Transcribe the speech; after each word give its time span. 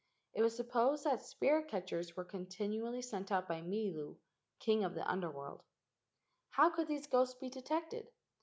It 0.33 0.41
was 0.41 0.57
sup¬ 0.59 0.67
posed 0.67 1.03
that 1.03 1.21
"spirit 1.21 1.67
catchers" 1.67 2.17
were 2.17 2.23
continually 2.25 3.03
sent 3.03 3.31
out 3.31 3.47
by 3.47 3.61
Milu, 3.61 4.15
king 4.57 4.83
of 4.83 4.95
the 4.95 5.07
Under 5.07 5.29
world. 5.29 5.61
How 6.49 6.71
could 6.71 6.87
these 6.87 7.05
ghosts 7.05 7.35
be 7.39 7.51
detected? 7.51 8.07